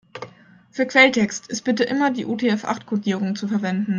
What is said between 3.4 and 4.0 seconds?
verwenden.